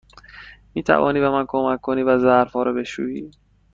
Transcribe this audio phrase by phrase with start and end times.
[0.73, 3.31] می توانی به من کمک کنی و ظرف ها را بشویی؟